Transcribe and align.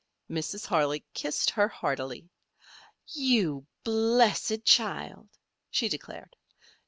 Mrs. 0.27 0.65
Harley 0.65 1.05
kissed 1.13 1.51
her 1.51 1.67
heartily. 1.67 2.27
"You 3.09 3.67
blessed 3.83 4.65
child!" 4.65 5.29
she 5.69 5.89
declared. 5.89 6.35